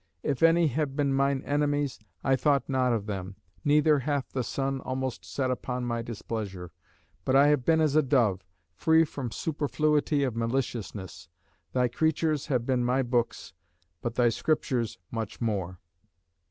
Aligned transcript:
If 0.23 0.41
any 0.41 0.65
have 0.69 0.95
been 0.95 1.13
mine 1.13 1.43
enemies, 1.45 1.99
I 2.23 2.35
thought 2.35 2.67
not 2.67 2.91
of 2.91 3.05
them; 3.05 3.35
neither 3.63 3.99
hath 3.99 4.31
the 4.31 4.43
sun 4.43 4.79
almost 4.81 5.23
set 5.23 5.51
upon 5.51 5.85
my 5.85 6.01
displeasure; 6.01 6.71
but 7.23 7.35
I 7.35 7.49
have 7.49 7.65
been 7.65 7.79
as 7.79 7.95
a 7.95 8.01
dove, 8.01 8.43
free 8.73 9.05
from 9.05 9.29
superfluity 9.29 10.23
of 10.23 10.35
maliciousness. 10.35 11.29
Thy 11.73 11.87
creatures 11.87 12.47
have 12.47 12.65
been 12.65 12.83
my 12.83 13.03
books, 13.03 13.53
but 14.01 14.15
thy 14.15 14.29
Scriptures 14.29 14.97
much 15.11 15.39
more. 15.39 15.77